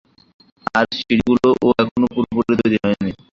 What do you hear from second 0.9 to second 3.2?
সিড়িগুলো ও এখনো পুরোপুরি তৈরি হয়নি।